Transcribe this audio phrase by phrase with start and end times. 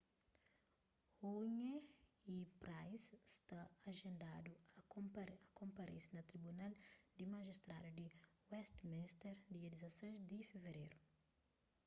[1.27, 1.73] huhne
[2.35, 3.59] y pryce sta
[3.91, 4.81] ajendadu a
[5.61, 6.73] konparese na tribunal
[7.17, 8.07] di majistradus di
[8.51, 10.97] westminster dia 16 di fevereru